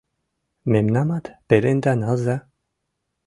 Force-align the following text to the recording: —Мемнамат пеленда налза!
—Мемнамат 0.71 1.25
пеленда 1.47 1.93
налза! 2.01 2.37